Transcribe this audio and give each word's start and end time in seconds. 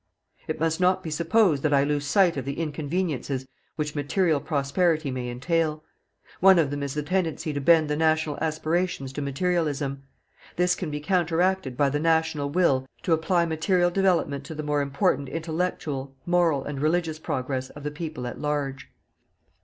It 0.47 0.59
must 0.59 0.79
not 0.79 1.03
be 1.03 1.11
supposed 1.11 1.61
that 1.61 1.75
I 1.75 1.83
lose 1.83 2.07
sight 2.07 2.35
of 2.35 2.43
the 2.43 2.57
inconveniences 2.57 3.45
which 3.75 3.93
material 3.93 4.39
prosperity 4.41 5.11
may 5.11 5.29
entail. 5.29 5.83
One 6.39 6.57
of 6.57 6.71
them 6.71 6.81
is 6.81 6.95
the 6.95 7.03
tendency 7.03 7.53
to 7.53 7.61
bend 7.61 7.87
the 7.87 7.95
national 7.95 8.39
aspirations 8.41 9.13
to 9.13 9.21
materialism. 9.21 10.01
This 10.55 10.73
can 10.73 10.89
be 10.89 11.01
counteracted 11.01 11.77
by 11.77 11.91
the 11.91 11.99
national 11.99 12.49
will 12.49 12.87
to 13.03 13.13
apply 13.13 13.45
material 13.45 13.91
development 13.91 14.43
to 14.45 14.55
the 14.55 14.63
more 14.63 14.81
important 14.81 15.29
intellectual, 15.29 16.15
moral 16.25 16.63
and 16.63 16.81
religious 16.81 17.19
progress 17.19 17.69
of 17.69 17.83
the 17.83 17.91
people 17.91 18.25
at 18.25 18.41
large. 18.41 18.89